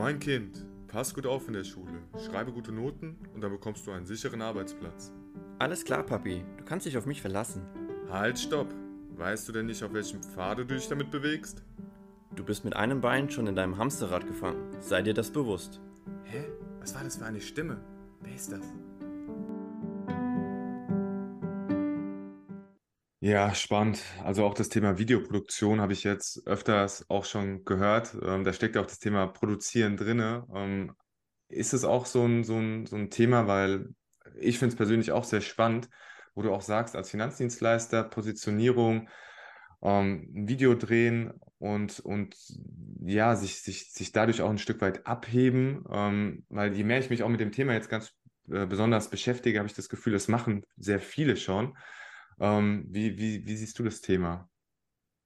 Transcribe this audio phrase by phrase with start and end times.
[0.00, 1.92] Mein Kind, pass gut auf in der Schule,
[2.24, 5.12] schreibe gute Noten und dann bekommst du einen sicheren Arbeitsplatz.
[5.58, 6.42] Alles klar, Papi.
[6.56, 7.60] Du kannst dich auf mich verlassen.
[8.08, 8.74] Halt, stopp!
[9.16, 11.62] Weißt du denn nicht, auf welchem Pfade du dich damit bewegst?
[12.34, 14.74] Du bist mit einem Bein schon in deinem Hamsterrad gefangen.
[14.80, 15.82] Sei dir das bewusst.
[16.24, 16.46] Hä?
[16.80, 17.76] Was war das für eine Stimme?
[18.22, 18.72] Wer ist das?
[23.30, 24.02] Ja, spannend.
[24.24, 28.12] Also auch das Thema Videoproduktion habe ich jetzt öfters auch schon gehört.
[28.20, 30.44] Ähm, da steckt ja auch das Thema Produzieren drinne.
[30.52, 30.92] Ähm,
[31.48, 33.90] ist es auch so ein, so ein, so ein Thema, weil
[34.34, 35.88] ich finde es persönlich auch sehr spannend,
[36.34, 39.08] wo du auch sagst, als Finanzdienstleister, Positionierung,
[39.82, 42.36] ähm, ein Video drehen und, und
[43.00, 45.84] ja, sich, sich, sich dadurch auch ein Stück weit abheben.
[45.88, 48.12] Ähm, weil je mehr ich mich auch mit dem Thema jetzt ganz
[48.50, 51.76] äh, besonders beschäftige, habe ich das Gefühl, das machen sehr viele schon.
[52.40, 54.50] Ähm, wie, wie, wie siehst du das Thema?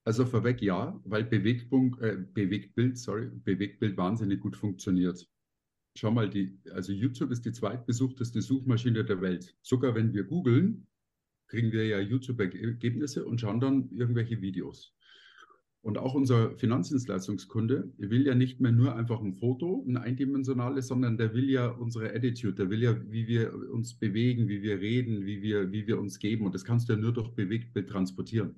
[0.03, 5.27] Also vorweg ja, weil Bewegtpunkt, äh, Bewegtbild, sorry, Bewegtbild wahnsinnig gut funktioniert.
[5.97, 9.55] Schau mal, die, also YouTube ist die zweitbesuchteste Suchmaschine der Welt.
[9.61, 10.87] Sogar wenn wir googeln,
[11.47, 14.93] kriegen wir ja YouTube-Ergebnisse und schauen dann irgendwelche Videos.
[15.85, 21.15] Und auch unser Finanzdienstleistungskunde will ja nicht mehr nur einfach ein Foto, ein eindimensionales, sondern
[21.15, 25.27] der will ja unsere Attitude, der will ja, wie wir uns bewegen, wie wir reden,
[25.27, 26.47] wie wir, wie wir uns geben.
[26.47, 28.55] Und das kannst du ja nur durch Bewegtbild transportieren.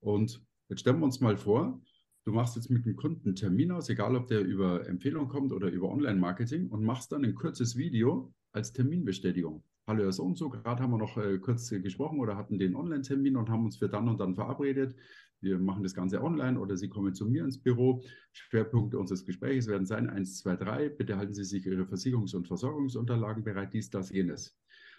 [0.00, 1.80] Und jetzt stellen wir uns mal vor,
[2.26, 5.54] du machst jetzt mit dem Kunden einen Termin aus, egal ob der über Empfehlung kommt
[5.54, 9.62] oder über Online-Marketing und machst dann ein kurzes Video als Terminbestätigung.
[9.88, 12.74] Hallo so und so, gerade haben wir noch äh, kurz äh, gesprochen oder hatten den
[12.74, 14.96] Online-Termin und haben uns für dann und dann verabredet.
[15.40, 18.02] Wir machen das Ganze online oder Sie kommen zu mir ins Büro.
[18.32, 20.88] Schwerpunkte unseres Gesprächs werden sein 1, 2, 3.
[20.88, 24.58] Bitte halten Sie sich Ihre Versicherungs- und Versorgungsunterlagen bereit, dies, das, jenes.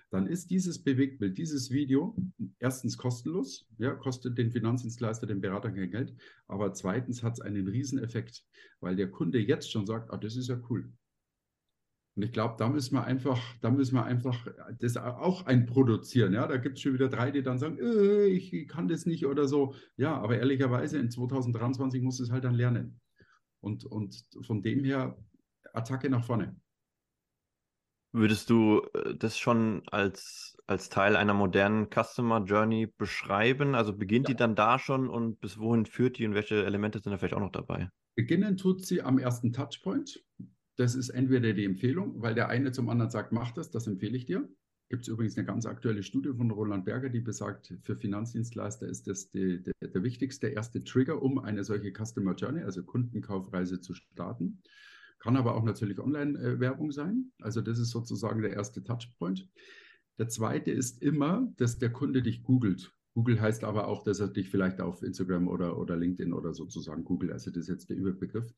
[0.10, 2.16] Dann ist dieses Bewegtbild, dieses Video
[2.60, 6.16] erstens kostenlos, ja, kostet den Finanzdienstleister, den Berater kein Geld,
[6.48, 8.46] aber zweitens hat es einen Rieseneffekt,
[8.80, 10.90] weil der Kunde jetzt schon sagt, ah, das ist ja cool.
[12.18, 14.48] Und ich glaube, da müssen wir einfach, da müssen wir einfach
[14.80, 16.34] das auch einproduzieren.
[16.34, 19.28] Ja, da gibt es schon wieder drei, die dann sagen, äh, ich kann das nicht
[19.28, 19.76] oder so.
[19.98, 23.00] Ja, aber ehrlicherweise in 2023 muss es halt dann lernen.
[23.60, 25.16] Und, und von dem her
[25.74, 26.60] Attacke nach vorne.
[28.14, 33.76] Würdest du äh, das schon als, als Teil einer modernen Customer Journey beschreiben?
[33.76, 34.34] Also beginnt ja.
[34.34, 37.36] die dann da schon und bis wohin führt die und welche Elemente sind da vielleicht
[37.36, 37.92] auch noch dabei?
[38.16, 40.20] Beginnen tut sie am ersten Touchpoint.
[40.78, 44.16] Das ist entweder die Empfehlung, weil der eine zum anderen sagt, mach das, das empfehle
[44.16, 44.48] ich dir.
[44.90, 49.08] Gibt es übrigens eine ganz aktuelle Studie von Roland Berger, die besagt, für Finanzdienstleister ist
[49.08, 53.96] das die, die, der wichtigste erste Trigger, um eine solche Customer Journey, also Kundenkaufreise zu
[53.96, 54.62] starten.
[55.20, 57.32] Kann aber auch natürlich Online-Werbung sein.
[57.42, 59.50] Also das ist sozusagen der erste Touchpoint.
[60.20, 62.94] Der zweite ist immer, dass der Kunde dich googelt.
[63.18, 67.04] Google heißt aber auch, dass er dich vielleicht auf Instagram oder, oder LinkedIn oder sozusagen
[67.04, 68.54] Google, also das ist jetzt der Überbegriff.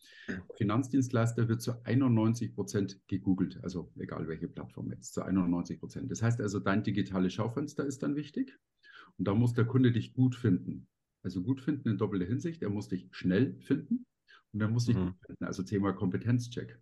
[0.57, 6.11] Finanzdienstleister wird zu 91 Prozent gegoogelt, also egal welche Plattform jetzt, zu 91 Prozent.
[6.11, 8.59] Das heißt also, dein digitales Schaufenster ist dann wichtig
[9.17, 10.89] und da muss der Kunde dich gut finden.
[11.23, 14.05] Also gut finden in doppelter Hinsicht, er muss dich schnell finden
[14.51, 15.05] und er muss dich mhm.
[15.05, 16.77] gut finden, also Thema Kompetenzcheck.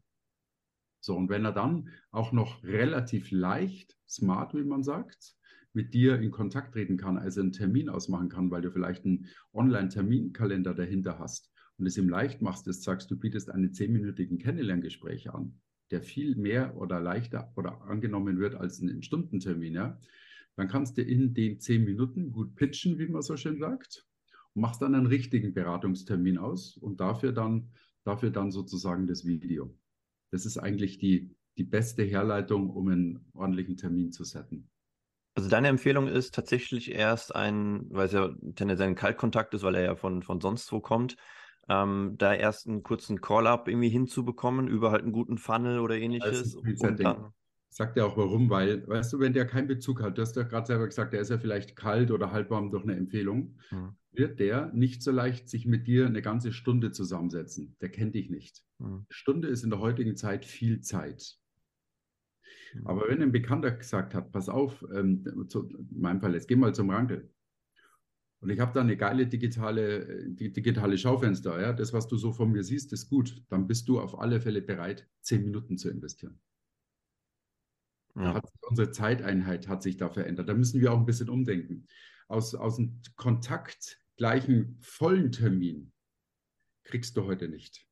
[0.99, 5.36] So, und wenn er dann auch noch relativ leicht, smart, wie man sagt,
[5.77, 9.27] mit dir in Kontakt treten kann, also einen Termin ausmachen kann, weil du vielleicht einen
[9.53, 15.29] Online-Terminkalender dahinter hast und es ihm leicht machst, dass sagst, du bietest einen zehnminütigen Kennenlerngespräch
[15.29, 15.61] an,
[15.91, 19.99] der viel mehr oder leichter oder angenommen wird als ein Stundentermin, ja,
[20.55, 24.03] dann kannst du in den zehn Minuten gut pitchen, wie man so schön sagt,
[24.55, 27.69] und machst dann einen richtigen Beratungstermin aus und dafür dann,
[28.03, 29.77] dafür dann sozusagen das Video.
[30.31, 34.71] Das ist eigentlich die, die beste Herleitung, um einen ordentlichen Termin zu setzen.
[35.37, 39.75] Also deine Empfehlung ist tatsächlich erst ein, weil es ja tendenziell ein Kaltkontakt ist, weil
[39.75, 41.15] er ja von, von sonst wo kommt,
[41.69, 46.55] ähm, da erst einen kurzen Call-up irgendwie hinzubekommen über halt einen guten Funnel oder ähnliches.
[46.55, 47.33] Und dann,
[47.69, 50.41] Sagt er auch warum, weil, weißt du, wenn der keinen Bezug hat, du hast ja
[50.41, 53.91] gerade selber gesagt, der ist ja vielleicht kalt oder halbwarm durch eine Empfehlung, hm.
[54.11, 57.75] wird der nicht so leicht sich mit dir eine ganze Stunde zusammensetzen.
[57.81, 58.63] Der kennt dich nicht.
[58.79, 59.05] Hm.
[59.11, 61.37] Stunde ist in der heutigen Zeit viel Zeit.
[62.85, 66.55] Aber wenn ein Bekannter gesagt hat, pass auf, ähm, zu, in meinem Fall, jetzt geh
[66.55, 67.29] mal zum Rankel.
[68.39, 72.51] Und ich habe da eine geile digitale, digitale Schaufenster, ja, das, was du so von
[72.51, 73.43] mir siehst, ist gut.
[73.49, 76.39] Dann bist du auf alle Fälle bereit, zehn Minuten zu investieren.
[78.15, 78.41] Ja.
[78.61, 80.49] Unsere Zeiteinheit hat sich da verändert.
[80.49, 81.87] Da müssen wir auch ein bisschen umdenken.
[82.27, 85.91] Aus, aus einem Kontakt gleichen vollen Termin
[86.83, 87.86] kriegst du heute nicht.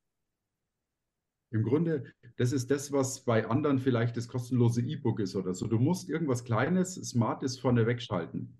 [1.50, 2.04] Im Grunde,
[2.36, 5.66] das ist das, was bei anderen vielleicht das kostenlose E-Book ist oder so.
[5.66, 8.58] Du musst irgendwas Kleines, Smartes vorne wegschalten.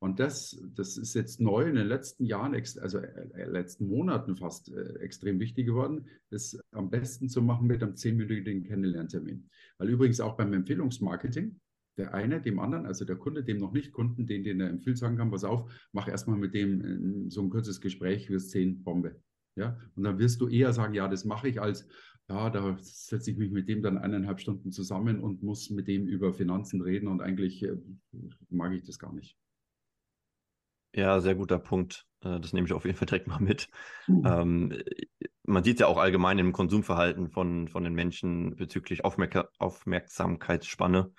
[0.00, 4.36] Und das, das ist jetzt neu in den letzten Jahren, also äh, äh, letzten Monaten
[4.36, 9.50] fast äh, extrem wichtig geworden, das am besten zu machen mit einem zehnminütigen Kennenlerntermin.
[9.76, 11.60] Weil übrigens auch beim Empfehlungsmarketing,
[11.96, 14.98] der eine dem anderen, also der Kunde, dem noch nicht Kunden, den, den er empfiehlt,
[14.98, 19.20] sagen kann, pass auf, mach erstmal mit dem so ein kurzes Gespräch, wirst sehen, Bombe.
[19.58, 21.86] Ja, und dann wirst du eher sagen, ja, das mache ich, als
[22.28, 26.06] ja, da setze ich mich mit dem dann eineinhalb Stunden zusammen und muss mit dem
[26.06, 27.76] über Finanzen reden und eigentlich äh,
[28.50, 29.36] mag ich das gar nicht.
[30.94, 32.06] Ja, sehr guter Punkt.
[32.22, 33.68] Äh, das nehme ich auf jeden Fall direkt mal mit.
[34.06, 34.26] Mhm.
[34.26, 34.82] Ähm,
[35.44, 41.12] man sieht ja auch allgemein im Konsumverhalten von, von den Menschen bezüglich Aufmerk Aufmerksamkeitsspanne.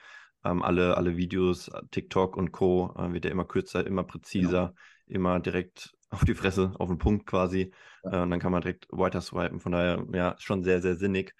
[0.45, 2.93] Ähm, alle, alle Videos, TikTok und Co.
[2.97, 4.73] Äh, wird ja immer kürzer, immer präziser,
[5.07, 5.15] ja.
[5.15, 7.71] immer direkt auf die Fresse, auf den Punkt quasi.
[8.03, 8.19] Ja.
[8.19, 9.59] Äh, und dann kann man direkt weiter swipen.
[9.59, 11.35] Von daher, ja, schon sehr, sehr sinnig.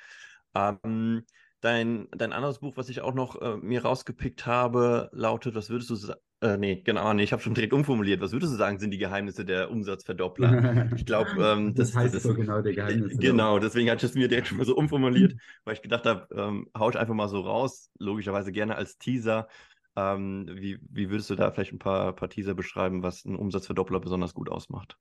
[0.55, 1.23] Ähm,
[1.61, 5.89] dein, dein anderes Buch, was ich auch noch äh, mir rausgepickt habe, lautet, was würdest
[5.89, 6.19] du sagen?
[6.41, 8.21] Äh, nee, genau, nee, ich habe schon direkt umformuliert.
[8.21, 10.89] Was würdest du sagen, sind die Geheimnisse der Umsatzverdoppler?
[10.95, 13.17] Ich glaube, ähm, das, das, heißt das, so genau die Geheimnisse.
[13.17, 15.35] Genau, deswegen hatte ich es mir direkt schon mal so umformuliert,
[15.65, 19.49] weil ich gedacht habe, ähm, hau ich einfach mal so raus, logischerweise gerne als Teaser.
[19.95, 23.99] Ähm, wie, wie würdest du da vielleicht ein paar, paar Teaser beschreiben, was ein Umsatzverdoppler
[23.99, 24.97] besonders gut ausmacht?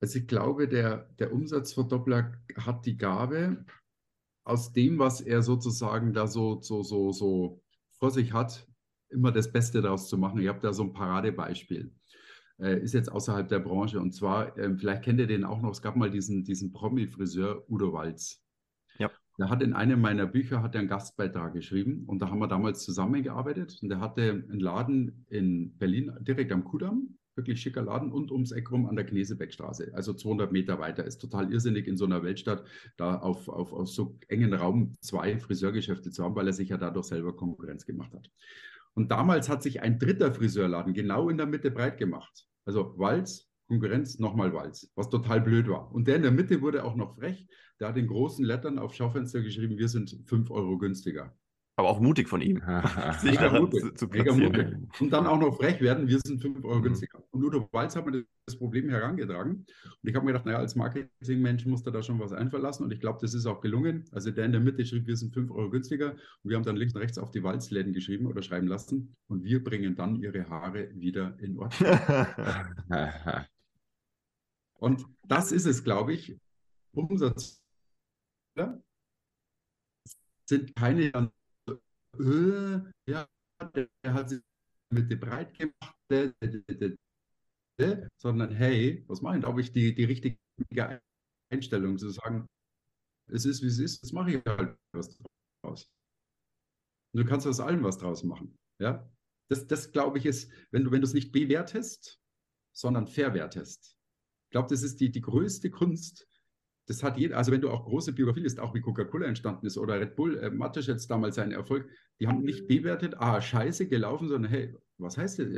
[0.00, 3.64] Also ich glaube, der, der Umsatzverdoppler hat die Gabe,
[4.44, 7.62] aus dem, was er sozusagen da so, so, so, so
[7.98, 8.66] vor sich hat,
[9.10, 10.40] immer das Beste daraus zu machen.
[10.40, 11.92] Ich habe da so ein Paradebeispiel.
[12.58, 14.00] Äh, ist jetzt außerhalb der Branche.
[14.00, 17.70] Und zwar, äh, vielleicht kennt ihr den auch noch, es gab mal diesen, diesen Promi-Friseur
[17.70, 18.42] Udo Walz.
[19.38, 22.82] Der hat in einem meiner Bücher hat einen Gastbeitrag geschrieben und da haben wir damals
[22.82, 28.32] zusammengearbeitet und der hatte einen Laden in Berlin direkt am Kudamm, wirklich schicker Laden und
[28.32, 31.04] ums Eck rum an der Knesebeckstraße, also 200 Meter weiter.
[31.04, 32.64] Ist total irrsinnig in so einer Weltstadt,
[32.96, 36.76] da auf, auf, auf so engen Raum zwei Friseurgeschäfte zu haben, weil er sich ja
[36.76, 38.28] dadurch selber Konkurrenz gemacht hat.
[38.94, 42.48] Und damals hat sich ein dritter Friseurladen genau in der Mitte breit gemacht.
[42.64, 45.92] Also Walz, Konkurrenz, nochmal Walz, was total blöd war.
[45.92, 47.46] Und der in der Mitte wurde auch noch frech.
[47.78, 51.36] Der hat in großen Lettern auf Schaufenster geschrieben, wir sind 5 Euro günstiger.
[51.76, 52.56] Aber auch mutig von ihm,
[53.20, 54.90] sich da zu, zu platzieren.
[54.98, 56.82] Und dann auch noch frech werden, wir sind 5 Euro mhm.
[56.82, 57.22] günstiger.
[57.30, 59.58] Und Udo Walz hat mir das Problem herangetragen.
[59.58, 59.66] Und
[60.02, 62.84] ich habe mir gedacht, naja, als Marketingmensch muss da da schon was einverlassen.
[62.84, 64.06] Und ich glaube, das ist auch gelungen.
[64.10, 66.12] Also der in der Mitte schrieb, wir sind 5 Euro günstiger.
[66.12, 69.14] Und wir haben dann links und rechts auf die Walzläden geschrieben oder schreiben lassen.
[69.28, 71.90] Und wir bringen dann ihre Haare wieder in Ordnung.
[74.80, 76.38] und das ist es, glaube ich.
[76.92, 77.62] Umsatz
[80.48, 81.32] sind keine
[82.18, 83.28] äh, ja,
[83.74, 84.42] der, der hat sich
[84.90, 86.32] mit dem breit gemacht, äh,
[87.78, 89.44] äh, sondern hey, was mache ich?
[89.44, 90.38] Habe ich die, die richtige
[91.52, 92.46] Einstellung zu sagen,
[93.30, 95.18] es ist wie es ist, das mache ich halt was
[95.62, 95.90] draus.
[97.12, 98.56] Und du kannst aus allem was draus machen.
[98.80, 99.08] Ja?
[99.50, 102.18] Das, das glaube ich, ist, wenn du, wenn du es nicht bewertest,
[102.74, 103.97] sondern verwertest.
[104.48, 106.26] Ich glaube, das ist die, die größte Kunst,
[106.86, 109.76] das hat jeder, also wenn du auch große Biografie liest, auch wie Coca-Cola entstanden ist
[109.76, 111.86] oder Red Bull, äh, Mateschitz damals seinen Erfolg,
[112.18, 115.48] die haben nicht bewertet, ah, scheiße gelaufen, sondern hey, was heißt das?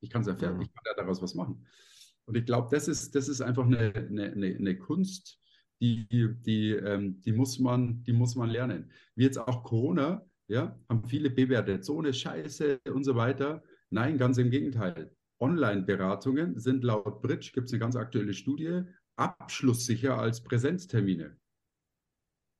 [0.00, 0.62] Ich kann es ja, mhm.
[0.62, 1.66] ich kann ja daraus was machen.
[2.24, 5.38] Und ich glaube, das ist, das ist einfach eine, eine, eine Kunst,
[5.80, 8.90] die, die, ähm, die, muss man, die muss man lernen.
[9.14, 13.62] Wie jetzt auch Corona, ja, haben viele bewertet, so eine Scheiße und so weiter.
[13.90, 15.14] Nein, ganz im Gegenteil.
[15.40, 18.82] Online-Beratungen sind laut Bridge, gibt es eine ganz aktuelle Studie,
[19.16, 21.36] abschlusssicher als Präsenztermine.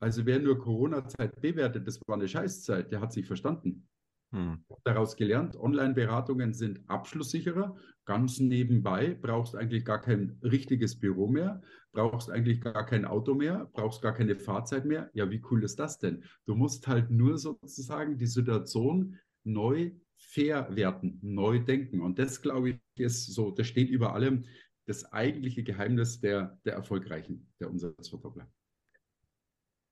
[0.00, 3.88] Also wer nur Corona-Zeit bewertet, das war eine Scheißzeit, der hat sich verstanden.
[4.32, 4.62] Hm.
[4.84, 7.76] Daraus gelernt, Online-Beratungen sind abschlusssicherer.
[8.04, 13.70] Ganz nebenbei brauchst eigentlich gar kein richtiges Büro mehr, brauchst eigentlich gar kein Auto mehr,
[13.72, 15.10] brauchst gar keine Fahrzeit mehr.
[15.14, 16.24] Ja, wie cool ist das denn?
[16.44, 19.92] Du musst halt nur sozusagen die Situation neu
[20.28, 22.00] verwerten, neu denken.
[22.02, 24.44] Und das, glaube ich, ist so, das steht über allem
[24.86, 28.50] das eigentliche Geheimnis der, der Erfolgreichen, der Umsatzverdoppler.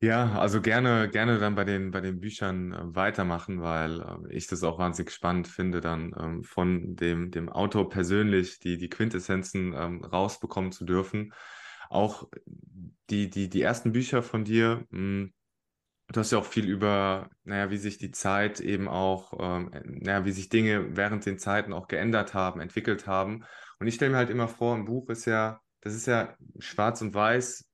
[0.02, 4.46] Ja, also gerne, gerne dann bei den, bei den Büchern äh, weitermachen, weil äh, ich
[4.46, 9.72] das auch wahnsinnig spannend finde, dann ähm, von dem, dem Autor persönlich die, die Quintessenzen
[9.74, 11.32] ähm, rausbekommen zu dürfen.
[11.88, 12.28] Auch
[13.08, 15.32] die, die, die ersten Bücher von dir, mh, hm,
[16.08, 20.24] du hast ja auch viel über, naja, wie sich die Zeit eben auch, ähm, naja,
[20.24, 23.44] wie sich Dinge während den Zeiten auch geändert haben, entwickelt haben.
[23.78, 27.00] Und ich stelle mir halt immer vor, ein Buch ist ja, das ist ja schwarz
[27.02, 27.68] und weiß,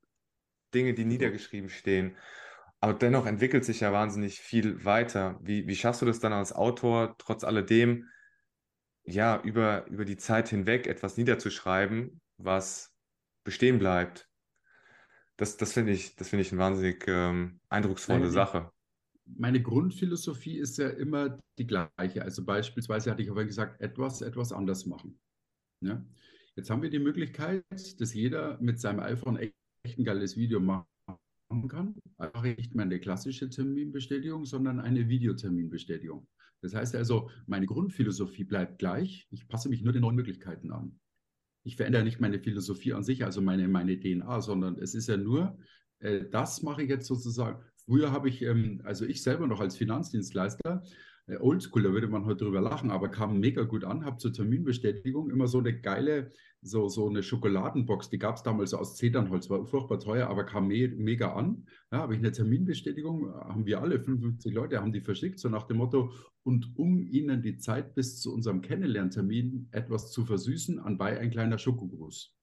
[0.74, 2.16] Dinge, die niedergeschrieben stehen.
[2.80, 5.38] Aber dennoch entwickelt sich ja wahnsinnig viel weiter.
[5.40, 8.08] Wie, wie schaffst du das dann als Autor, trotz alledem,
[9.04, 12.92] ja, über, über die Zeit hinweg etwas niederzuschreiben, was
[13.44, 14.28] bestehen bleibt?
[15.42, 18.70] Das, das finde ich, das ich eine wahnsinnig ähm, eindrucksvolle Sache.
[19.24, 22.22] meine Grundphilosophie ist ja immer die gleiche.
[22.22, 25.18] Also beispielsweise hatte ich aber gesagt, etwas, etwas anders machen.
[25.80, 26.00] Ja?
[26.54, 30.86] Jetzt haben wir die Möglichkeit, dass jeder mit seinem iPhone echt ein geiles Video machen
[31.68, 31.96] kann.
[32.18, 36.24] Einfach nicht mehr eine klassische Terminbestätigung, sondern eine Videoterminbestätigung.
[36.60, 39.26] Das heißt also, meine Grundphilosophie bleibt gleich.
[39.32, 41.00] Ich passe mich nur den neuen Möglichkeiten an.
[41.64, 45.16] Ich verändere nicht meine Philosophie an sich, also meine, meine DNA, sondern es ist ja
[45.16, 45.58] nur,
[46.00, 47.62] äh, das mache ich jetzt sozusagen.
[47.84, 50.82] Früher habe ich, ähm, also ich selber noch als Finanzdienstleister,
[51.40, 55.30] oldschool, da würde man heute drüber lachen, aber kam mega gut an, habe zur Terminbestätigung
[55.30, 59.64] immer so eine geile, so, so eine Schokoladenbox, die gab es damals aus Zedernholz, war
[59.66, 61.66] furchtbar teuer, aber kam me mega an.
[61.90, 65.64] Ja, habe ich eine Terminbestätigung, haben wir alle, 55 Leute, haben die verschickt, so nach
[65.64, 66.12] dem Motto,
[66.44, 71.58] und um ihnen die Zeit bis zu unserem Kennenlerntermin etwas zu versüßen, anbei ein kleiner
[71.58, 72.34] Schokogruß.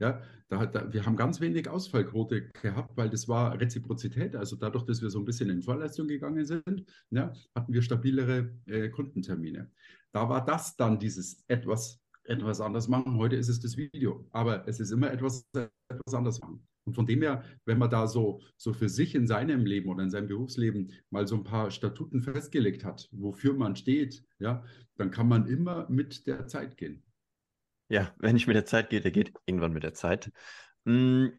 [0.00, 4.36] Ja, da, da, wir haben ganz wenig Ausfallquote gehabt, weil das war Reziprozität.
[4.36, 8.52] Also dadurch, dass wir so ein bisschen in Vorleistung gegangen sind, ja, hatten wir stabilere
[8.66, 9.70] äh, Kundentermine.
[10.12, 13.16] Da war das dann dieses etwas, etwas anders machen.
[13.16, 16.64] Heute ist es das Video, aber es ist immer etwas, etwas anders machen.
[16.84, 20.04] Und von dem her, wenn man da so, so für sich in seinem Leben oder
[20.04, 24.64] in seinem Berufsleben mal so ein paar Statuten festgelegt hat, wofür man steht, ja,
[24.96, 27.02] dann kann man immer mit der Zeit gehen.
[27.88, 30.30] Ja, wenn nicht mit der Zeit geht, der geht irgendwann mit der Zeit.
[30.84, 31.32] Hm,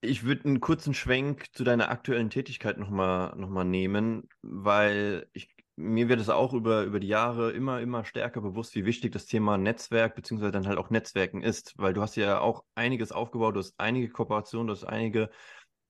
[0.00, 5.54] ich würde einen kurzen Schwenk zu deiner aktuellen Tätigkeit nochmal noch mal nehmen, weil ich,
[5.76, 9.26] mir wird es auch über, über die Jahre immer, immer stärker bewusst, wie wichtig das
[9.26, 13.56] Thema Netzwerk beziehungsweise dann halt auch Netzwerken ist, weil du hast ja auch einiges aufgebaut,
[13.56, 15.30] du hast einige Kooperationen, du hast einige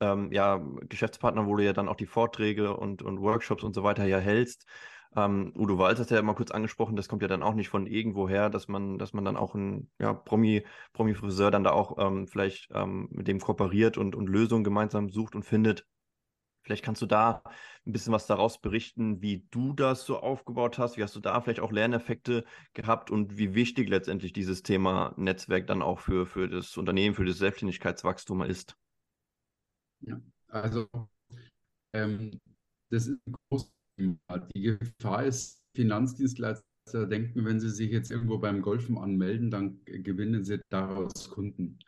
[0.01, 3.83] ähm, ja, Geschäftspartner, wo du ja dann auch die Vorträge und, und Workshops und so
[3.83, 4.67] weiter ja hältst.
[5.17, 7.87] Ähm, Udo Walz hat ja mal kurz angesprochen, das kommt ja dann auch nicht von
[7.87, 12.29] irgendwoher, dass man, dass man dann auch ein ja, Promi, Promi-Friseur dann da auch ähm,
[12.29, 15.87] vielleicht ähm, mit dem kooperiert und, und Lösungen gemeinsam sucht und findet.
[16.63, 17.43] Vielleicht kannst du da
[17.87, 20.97] ein bisschen was daraus berichten, wie du das so aufgebaut hast.
[20.97, 22.45] Wie hast du da vielleicht auch Lerneffekte
[22.75, 27.25] gehabt und wie wichtig letztendlich dieses Thema Netzwerk dann auch für, für das Unternehmen, für
[27.25, 28.77] das Selbstständigkeitswachstum ist?
[30.01, 30.89] Ja, also
[31.93, 32.41] ähm,
[32.91, 38.63] das ist ein großes die Gefahr ist, Finanzdienstleister denken, wenn sie sich jetzt irgendwo beim
[38.63, 41.79] Golfen anmelden, dann gewinnen sie daraus Kunden.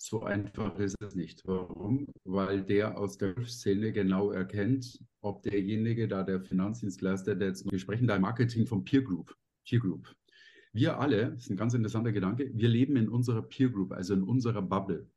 [0.00, 1.42] So einfach ist es nicht.
[1.44, 2.06] Warum?
[2.24, 7.78] Weil der aus der Szene genau erkennt, ob derjenige da, der Finanzdienstleister, der jetzt, wir
[7.80, 9.34] sprechen da im Marketing vom Peer Group.
[9.66, 10.14] Peer Group.
[10.72, 14.14] Wir alle, das ist ein ganz interessanter Gedanke, wir leben in unserer Peer Group, also
[14.14, 15.10] in unserer Bubble.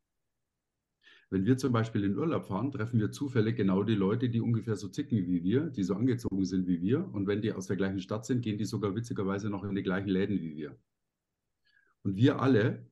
[1.32, 4.76] Wenn wir zum Beispiel in Urlaub fahren, treffen wir zufällig genau die Leute, die ungefähr
[4.76, 7.08] so zicken wie wir, die so angezogen sind wie wir.
[7.14, 9.82] Und wenn die aus der gleichen Stadt sind, gehen die sogar witzigerweise noch in die
[9.82, 10.78] gleichen Läden wie wir.
[12.02, 12.86] Und wir alle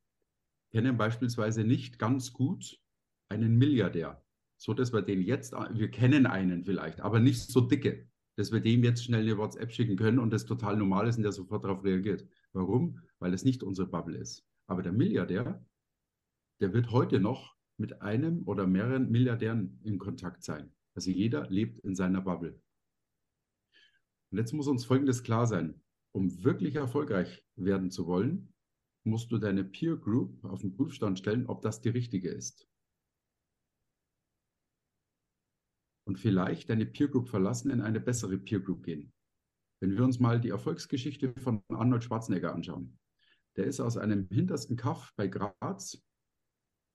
[0.70, 2.80] kennen beispielsweise nicht ganz gut
[3.28, 4.24] einen Milliardär,
[4.56, 8.60] so dass wir den jetzt, wir kennen einen vielleicht, aber nicht so dicke, dass wir
[8.60, 11.64] dem jetzt schnell eine WhatsApp schicken können und das total normal ist und der sofort
[11.64, 12.26] darauf reagiert.
[12.54, 13.00] Warum?
[13.18, 14.46] Weil es nicht unsere Bubble ist.
[14.66, 15.62] Aber der Milliardär,
[16.60, 20.72] der wird heute noch mit einem oder mehreren Milliardären in Kontakt sein.
[20.94, 22.60] Also jeder lebt in seiner Bubble.
[24.30, 25.82] Und jetzt muss uns Folgendes klar sein.
[26.12, 28.52] Um wirklich erfolgreich werden zu wollen,
[29.04, 32.68] musst du deine Peer Group auf den Prüfstand stellen, ob das die richtige ist.
[36.06, 39.12] Und vielleicht deine Peer Group verlassen, in eine bessere Peer Group gehen.
[39.80, 42.98] Wenn wir uns mal die Erfolgsgeschichte von Arnold Schwarzenegger anschauen.
[43.56, 46.04] Der ist aus einem hintersten Kaff bei Graz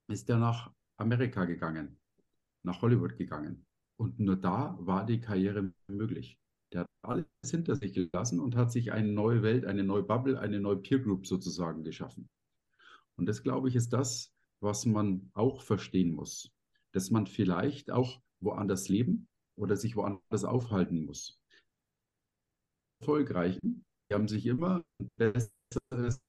[0.08, 1.98] ist er nach Amerika gegangen,
[2.64, 3.66] nach Hollywood gegangen.
[3.98, 6.38] Und nur da war die Karriere möglich.
[6.74, 10.40] Der hat alles hinter sich gelassen und hat sich eine neue Welt, eine neue Bubble,
[10.40, 12.30] eine neue Peer Group sozusagen geschaffen.
[13.18, 16.52] Und das, glaube ich, ist das, was man auch verstehen muss.
[16.92, 21.40] Dass man vielleicht auch woanders leben oder sich woanders aufhalten muss.
[23.00, 26.20] Erfolgreichen, die haben sich immer ein besseres,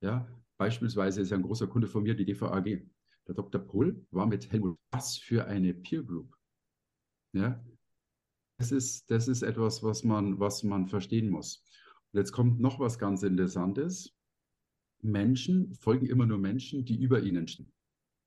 [0.00, 0.26] ja,
[0.58, 2.82] Beispielsweise ist ein großer Kunde von mir die DVAG.
[3.26, 3.60] Der Dr.
[3.60, 4.76] Pohl war mit Helmut.
[4.90, 6.34] Was für eine Peer Group.
[7.32, 7.62] Ja,
[8.58, 11.62] das ist, das ist etwas, was man, was man verstehen muss.
[12.12, 14.14] Und jetzt kommt noch was ganz Interessantes.
[15.00, 17.72] Menschen folgen immer nur Menschen, die über ihnen stehen.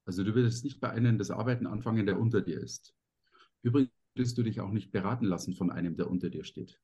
[0.06, 2.96] Also du würdest nicht bei einem das Arbeiten anfangen, der unter dir ist.
[3.62, 6.80] Übrigens würdest du dich auch nicht beraten lassen von einem, der unter dir steht.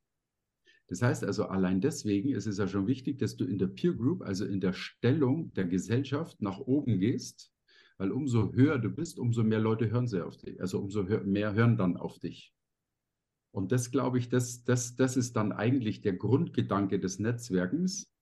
[0.87, 3.93] Das heißt also, allein deswegen ist es ja schon wichtig, dass du in der Peer
[3.93, 7.51] Group, also in der Stellung der Gesellschaft nach oben gehst,
[7.97, 10.61] weil umso höher du bist, umso mehr Leute hören sie auf dich.
[10.61, 12.53] Also umso mehr hören dann auf dich.
[13.51, 18.13] Und das glaube ich, das, das, das ist dann eigentlich der Grundgedanke des Netzwerkens,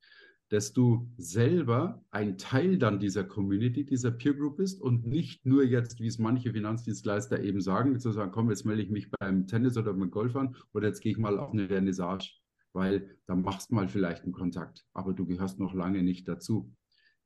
[0.50, 5.64] dass du selber ein Teil dann dieser Community, dieser Peer Group bist und nicht nur
[5.64, 9.48] jetzt, wie es manche Finanzdienstleister eben sagen, zu sagen, komm, jetzt melde ich mich beim
[9.48, 12.30] Tennis oder beim Golf an oder jetzt gehe ich mal auf eine Vernissage,
[12.76, 16.72] weil da machst du mal vielleicht einen Kontakt, aber du gehörst noch lange nicht dazu.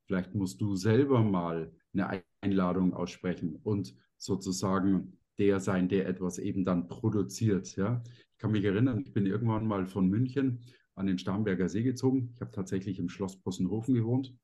[0.06, 6.64] Vielleicht musst du selber mal eine Einladung aussprechen und sozusagen der sein, der etwas eben
[6.64, 7.74] dann produziert.
[7.76, 8.02] Ja?
[8.32, 10.60] Ich kann mich erinnern, ich bin irgendwann mal von München
[10.94, 12.30] an den Starnberger See gezogen.
[12.34, 14.34] Ich habe tatsächlich im Schloss Possenhofen gewohnt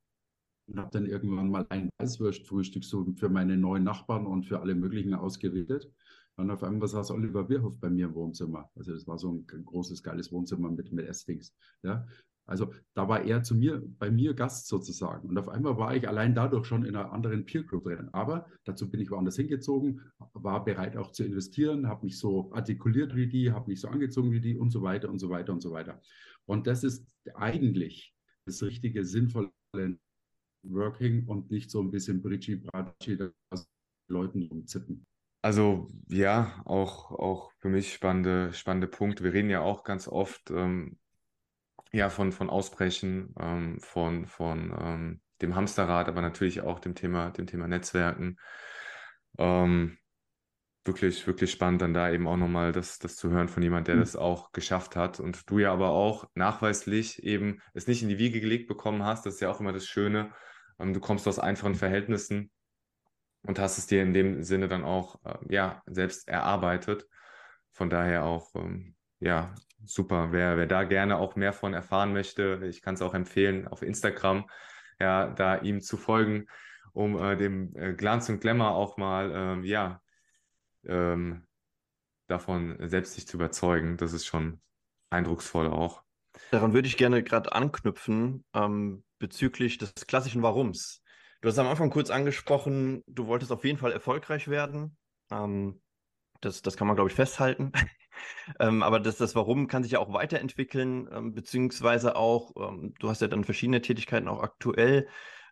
[0.67, 4.75] und habe dann irgendwann mal ein Weißwurstfrühstück so für meine neuen Nachbarn und für alle
[4.75, 5.93] möglichen ausgeredet.
[6.37, 8.71] Und auf einmal saß Oliver Bierhoff bei mir im Wohnzimmer.
[8.76, 11.55] Also das war so ein großes, geiles Wohnzimmer mit, mit Essdings.
[11.83, 12.07] Ja?
[12.47, 15.28] Also da war er zu mir, bei mir Gast sozusagen.
[15.28, 18.09] Und auf einmal war ich allein dadurch schon in einer anderen Peer Group drin.
[18.12, 20.00] Aber dazu bin ich woanders hingezogen,
[20.33, 24.31] war bereit auch zu investieren, habe mich so artikuliert wie die, habe mich so angezogen
[24.31, 26.00] wie die und so weiter und so weiter und so weiter.
[26.45, 28.14] Und das ist eigentlich
[28.45, 29.50] das richtige, sinnvolle
[30.62, 33.19] Working und nicht so ein bisschen Britschi, Bratschi,
[34.09, 35.05] Leuten rumzippen.
[35.47, 39.23] Also ja, auch, auch für mich spannende, spannende Punkte.
[39.23, 40.99] Wir reden ja auch ganz oft ähm,
[41.93, 47.31] ja, von, von Ausbrechen, ähm, von, von ähm, dem Hamsterrad, aber natürlich auch dem Thema,
[47.31, 48.38] dem Thema Netzwerken.
[49.38, 49.99] Ähm,
[50.85, 53.95] wirklich, wirklich spannend, dann da eben auch nochmal das, das zu hören von jemand, der
[53.95, 54.00] mhm.
[54.00, 55.21] das auch geschafft hat.
[55.21, 59.25] Und du ja aber auch nachweislich eben es nicht in die Wiege gelegt bekommen hast.
[59.26, 60.33] Das ist ja auch immer das Schöne.
[60.81, 62.50] Ähm, du kommst aus einfachen Verhältnissen
[63.47, 67.07] und hast es dir in dem Sinne dann auch äh, ja, selbst erarbeitet.
[67.71, 70.33] Von daher auch ähm, ja, super.
[70.33, 73.83] Wer, wer da gerne auch mehr von erfahren möchte, ich kann es auch empfehlen, auf
[73.83, 74.49] Instagram,
[74.99, 76.47] ja, da ihm zu folgen,
[76.93, 80.00] um äh, dem äh, Glanz und Glamour auch mal, ähm, ja,
[80.85, 81.47] ähm,
[82.29, 83.97] davon selbst sich zu überzeugen.
[83.97, 84.61] Das ist schon
[85.11, 86.03] eindrucksvoll auch.
[86.50, 91.03] Daran würde ich gerne gerade anknüpfen ähm, bezüglich des klassischen Warums.
[91.47, 94.97] Du hast am Anfang kurz angesprochen, du wolltest auf jeden Fall erfolgreich werden.
[95.31, 95.81] Ähm,
[96.41, 97.71] das, das kann man, glaube ich, festhalten.
[98.59, 103.09] ähm, aber das, das Warum kann sich ja auch weiterentwickeln, ähm, beziehungsweise auch, ähm, du
[103.09, 105.07] hast ja dann verschiedene Tätigkeiten auch aktuell.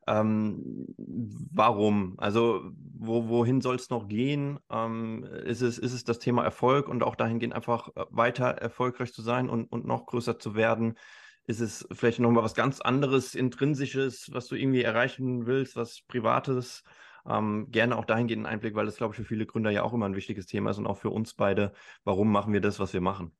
[0.08, 2.16] Ähm, warum?
[2.18, 4.58] Also, wo, wohin soll es noch gehen?
[4.70, 9.12] Ähm, ist, es, ist es das Thema Erfolg und auch dahingehend einfach äh, weiter erfolgreich
[9.12, 10.98] zu sein und, und noch größer zu werden?
[11.46, 16.83] Ist es vielleicht nochmal was ganz anderes, intrinsisches, was du irgendwie erreichen willst, was Privates?
[17.26, 19.92] Ähm, gerne auch dahingehend einen Einblick, weil das, glaube ich, für viele Gründer ja auch
[19.92, 21.72] immer ein wichtiges Thema ist und auch für uns beide.
[22.04, 23.33] Warum machen wir das, was wir machen?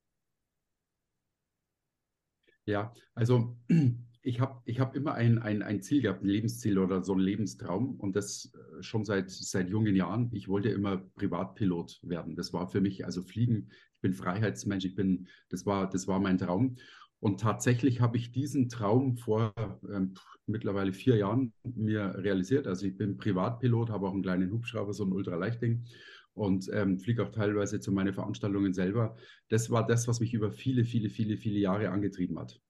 [2.67, 3.57] Ja, also
[4.23, 7.19] ich habe ich hab immer ein, ein, ein Ziel gehabt, ein Lebensziel oder so ein
[7.19, 10.31] Lebenstraum und das äh, schon seit, seit jungen Jahren.
[10.33, 12.37] Ich wollte immer Privatpilot werden.
[12.37, 16.21] Das war für mich, also Fliegen, ich bin Freiheitsmensch, ich bin, das war, das war
[16.21, 16.77] mein Traum.
[17.25, 19.55] Und tatsächlich habe ich diesen Traum vor
[19.91, 20.13] ähm,
[20.45, 22.67] mittlerweile vier Jahren mir realisiert.
[22.67, 25.87] Also ich bin Privatpilot, habe auch einen kleinen Hubschrauber, so ein Ultraleichtding
[26.35, 29.17] und ähm, fliege auch teilweise zu meinen Veranstaltungen selber.
[29.49, 32.61] Das war das, was mich über viele, viele, viele, viele Jahre angetrieben hat.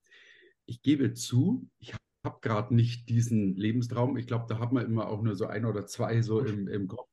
[0.67, 1.93] Ich gebe zu, ich
[2.25, 4.17] habe gerade nicht diesen Lebenstraum.
[4.17, 6.87] Ich glaube, da hat man immer auch nur so ein oder zwei so im, im
[6.87, 7.11] Kopf.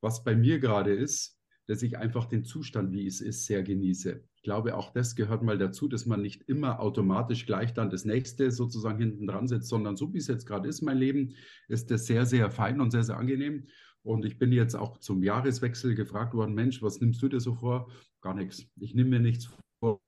[0.00, 4.22] Was bei mir gerade ist, dass ich einfach den Zustand, wie es ist, sehr genieße.
[4.34, 8.04] Ich glaube, auch das gehört mal dazu, dass man nicht immer automatisch gleich dann das
[8.04, 11.34] nächste sozusagen hinten dran setzt, sondern so wie es jetzt gerade ist, mein Leben,
[11.68, 13.66] ist das sehr, sehr fein und sehr, sehr angenehm.
[14.04, 17.54] Und ich bin jetzt auch zum Jahreswechsel gefragt worden, Mensch, was nimmst du dir so
[17.54, 17.90] vor?
[18.20, 18.66] Gar nichts.
[18.80, 19.48] Ich nehme mir nichts
[19.80, 20.00] vor,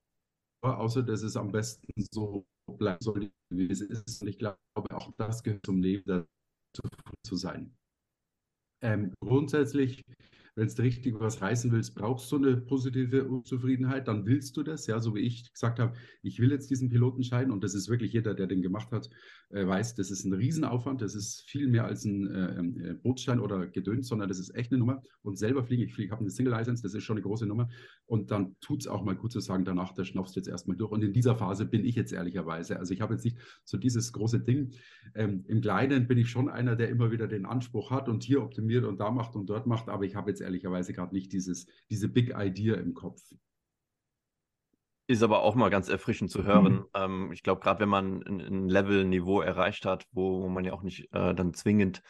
[0.62, 4.20] außer dass es am besten so bleiben soll, wie es ist.
[4.20, 4.58] Und ich glaube,
[4.90, 6.82] auch das gehört zum Leben dazu
[7.24, 7.76] zu sein.
[8.82, 10.02] Ähm, grundsätzlich
[10.56, 14.86] wenn du richtig was reißen willst, brauchst du eine positive Unzufriedenheit, dann willst du das,
[14.86, 18.12] ja, so wie ich gesagt habe, ich will jetzt diesen Pilotenschein und das ist wirklich
[18.12, 19.10] jeder, der den gemacht hat,
[19.50, 22.94] äh, weiß, das ist ein Riesenaufwand, das ist viel mehr als ein äh, ähm, äh,
[22.94, 26.20] Bootsschein oder Gedöns, sondern das ist echt eine Nummer und selber fliegen, ich fliege, habe
[26.20, 27.68] eine Single-License, das ist schon eine große Nummer
[28.06, 30.76] und dann tut es auch mal gut zu sagen, danach, da schnaufst du jetzt erstmal
[30.76, 33.76] durch und in dieser Phase bin ich jetzt ehrlicherweise, also ich habe jetzt nicht so
[33.76, 34.70] dieses große Ding,
[35.16, 38.40] ähm, im Kleinen bin ich schon einer, der immer wieder den Anspruch hat und hier
[38.40, 41.66] optimiert und da macht und dort macht, aber ich habe jetzt ehrlicherweise gerade nicht dieses,
[41.90, 43.20] diese Big Idea im Kopf.
[45.06, 46.72] Ist aber auch mal ganz erfrischend zu hören.
[46.72, 46.86] Mhm.
[46.94, 50.72] Ähm, ich glaube, gerade wenn man ein, ein Level-Niveau erreicht hat, wo, wo, man ja
[50.72, 52.02] auch nicht äh, dann zwingend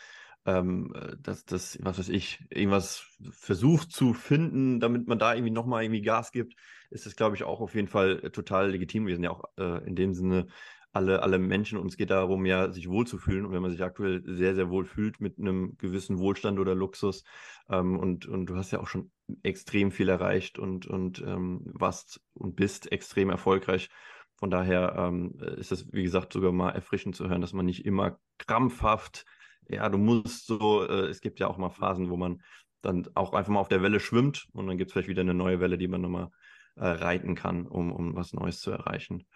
[0.46, 5.84] ähm, das, das, was weiß ich, irgendwas versucht zu finden, damit man da irgendwie nochmal
[5.84, 6.54] irgendwie Gas gibt,
[6.90, 9.06] ist das, glaube ich, auch auf jeden Fall total legitim.
[9.06, 10.46] Wir sind ja auch äh, in dem Sinne
[10.94, 11.78] alle, alle Menschen.
[11.78, 13.44] Und es geht darum, ja, sich wohlzufühlen.
[13.46, 17.24] Und wenn man sich aktuell sehr, sehr wohl fühlt mit einem gewissen Wohlstand oder Luxus,
[17.68, 19.10] ähm, und, und du hast ja auch schon
[19.42, 23.90] extrem viel erreicht und, und ähm, warst und bist extrem erfolgreich,
[24.36, 27.86] Von daher ähm, ist es, wie gesagt, sogar mal erfrischend zu hören, dass man nicht
[27.86, 29.24] immer krampfhaft,
[29.68, 32.42] ja, du musst so, äh, es gibt ja auch mal Phasen, wo man
[32.82, 35.34] dann auch einfach mal auf der Welle schwimmt und dann gibt es vielleicht wieder eine
[35.34, 36.30] neue Welle, die man nochmal
[36.76, 39.26] äh, reiten kann, um, um was Neues zu erreichen.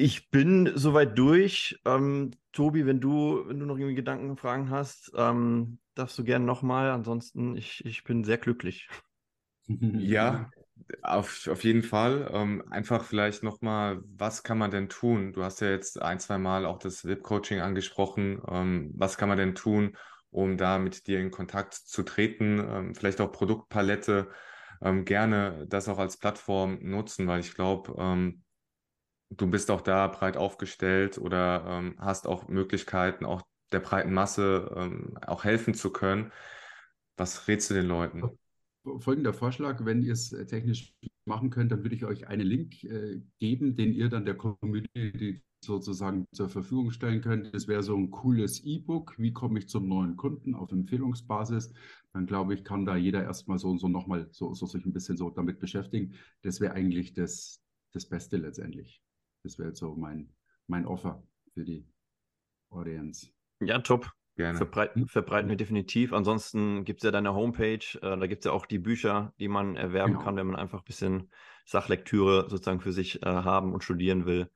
[0.00, 1.80] Ich bin soweit durch.
[1.84, 6.44] Ähm, Tobi, wenn du, wenn du noch irgendwie Gedanken, Fragen hast, ähm, darfst du gerne
[6.44, 6.90] nochmal.
[6.90, 8.88] Ansonsten, ich, ich bin sehr glücklich.
[9.68, 10.50] Ja,
[11.02, 12.30] auf, auf jeden Fall.
[12.32, 15.32] Ähm, einfach vielleicht nochmal, was kann man denn tun?
[15.32, 18.40] Du hast ja jetzt ein, zwei Mal auch das VIP-Coaching angesprochen.
[18.48, 19.96] Ähm, was kann man denn tun,
[20.30, 22.60] um da mit dir in Kontakt zu treten?
[22.60, 24.30] Ähm, vielleicht auch Produktpalette.
[24.80, 28.44] Ähm, gerne das auch als Plattform nutzen, weil ich glaube, ähm,
[29.30, 35.10] du bist auch da breit aufgestellt oder ähm, hast auch Möglichkeiten, auch der breiten Masse
[35.26, 36.32] auch helfen zu können.
[37.18, 38.22] Was rätst du den Leuten?
[38.98, 40.94] folgender Vorschlag, wenn ihr es äh, technisch
[41.26, 45.42] machen könnt, dann würde ich euch einen Link äh, geben, den ihr dann der Community
[45.62, 47.52] sozusagen zur Verfügung stellen könnt.
[47.52, 49.18] Das wäre so ein cooles E-Book.
[49.18, 51.72] Wie komme ich zum neuen Kunden auf Empfehlungsbasis?
[52.12, 54.92] Dann glaube ich, kann da jeder erstmal so und so nochmal so, so sich ein
[54.92, 56.14] bisschen so damit beschäftigen.
[56.42, 57.60] Das wäre eigentlich das,
[57.92, 59.02] das Beste letztendlich.
[59.48, 60.28] Das wäre jetzt so mein,
[60.66, 61.22] mein Offer
[61.54, 61.88] für die
[62.68, 63.28] Audience.
[63.60, 64.12] Ja, top.
[64.36, 64.58] Gerne.
[64.58, 66.12] Verbreiten, verbreiten wir definitiv.
[66.12, 69.48] Ansonsten gibt es ja deine Homepage, äh, da gibt es ja auch die Bücher, die
[69.48, 70.24] man erwerben genau.
[70.24, 71.32] kann, wenn man einfach ein bisschen
[71.64, 74.50] Sachlektüre sozusagen für sich äh, haben und studieren will.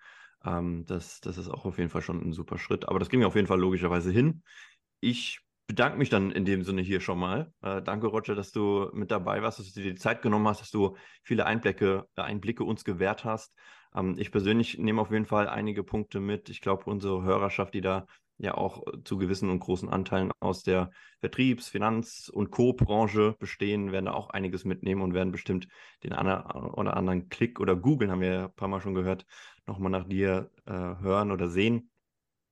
[0.44, 2.86] Ähm, das, das ist auch auf jeden Fall schon ein super Schritt.
[2.86, 4.42] Aber das ging auf jeden Fall logischerweise hin.
[5.00, 7.50] Ich bedanke mich dann in dem Sinne hier schon mal.
[7.62, 10.60] Äh, danke, Roger, dass du mit dabei warst, dass du dir die Zeit genommen hast,
[10.60, 13.56] dass du viele Einblicke, Einblicke uns gewährt hast.
[13.94, 16.48] Ähm, ich persönlich nehme auf jeden Fall einige Punkte mit.
[16.48, 18.06] Ich glaube, unsere Hörerschaft, die da
[18.38, 23.92] ja auch äh, zu gewissen und großen Anteilen aus der Vertriebs-, Finanz- und Co-Branche bestehen,
[23.92, 25.68] werden da auch einiges mitnehmen und werden bestimmt
[26.02, 29.26] den einen oder anderen Klick oder googeln, haben wir ja ein paar Mal schon gehört,
[29.66, 31.90] nochmal nach dir äh, hören oder sehen.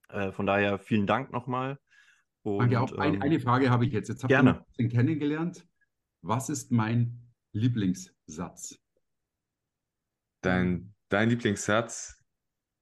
[0.09, 1.79] Äh, von daher vielen Dank nochmal.
[2.43, 4.09] Und, auch ein, ähm, eine Frage habe ich jetzt.
[4.09, 5.67] Jetzt habe ich ein bisschen kennengelernt.
[6.23, 8.79] Was ist mein Lieblingssatz?
[10.43, 12.17] Dein, dein Lieblingssatz?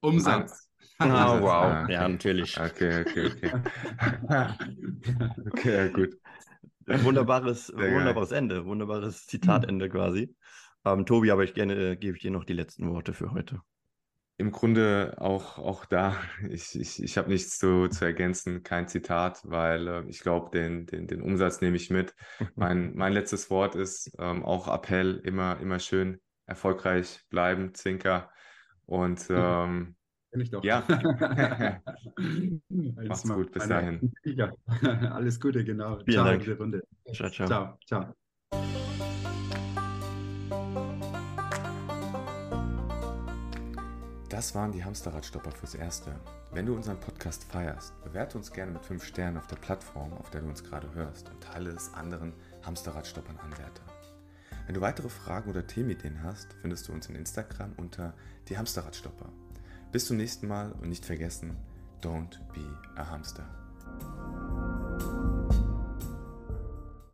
[0.01, 0.69] Umsatz.
[1.01, 1.51] Oh, wow.
[1.51, 1.93] Ah, okay.
[1.93, 2.59] Ja, natürlich.
[2.59, 3.53] Okay, okay, okay.
[5.53, 6.15] okay, ja, gut.
[6.87, 10.35] Wunderbares, wunderbares Ende, wunderbares Zitatende quasi.
[10.85, 13.61] Ähm, Tobi, aber ich gerne äh, gebe ich dir noch die letzten Worte für heute.
[14.39, 16.17] Im Grunde auch, auch da,
[16.49, 20.87] ich, ich, ich habe nichts zu, zu ergänzen, kein Zitat, weil äh, ich glaube, den,
[20.87, 22.15] den, den Umsatz nehme ich mit.
[22.57, 28.31] mein, mein letztes Wort ist ähm, auch Appell, immer, immer schön erfolgreich bleiben, Zwinker.
[28.87, 29.95] Und ähm,
[30.31, 30.63] Kenn ich doch.
[30.63, 30.83] Ja.
[32.69, 34.13] Mach's gut, bis dahin.
[34.25, 34.53] Ja.
[35.13, 35.99] Alles Gute, genau.
[36.05, 36.61] Vielen ciao, Dank.
[36.61, 36.83] Runde.
[37.13, 37.47] Ciao, ciao.
[37.47, 38.15] Ciao, ciao.
[44.29, 46.15] Das waren die Hamsterradstopper fürs Erste.
[46.53, 50.31] Wenn du unseren Podcast feierst, bewerte uns gerne mit 5 Sternen auf der Plattform, auf
[50.31, 52.33] der du uns gerade hörst und teile es anderen
[52.65, 53.98] Hamsterradstoppern Anwärter.
[54.69, 58.13] Wenn du weitere Fragen oder Themenideen hast, findest du uns in Instagram unter
[58.51, 59.33] die Hamsterradstopper.
[59.93, 61.57] Bis zum nächsten Mal und nicht vergessen,
[62.03, 63.47] don't be a hamster.